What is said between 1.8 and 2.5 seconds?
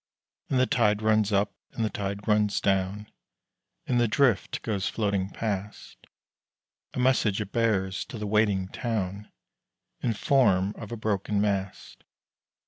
the tide